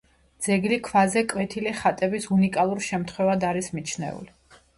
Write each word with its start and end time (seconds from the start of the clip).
ძეგლი 0.45 0.77
ქვაზე 0.87 1.21
კვეთილი 1.33 1.73
ხატების 1.81 2.25
უნიკალურ 2.37 2.83
შემთხვევად 2.87 3.47
არის 3.53 3.71
მიჩნეული. 3.79 4.37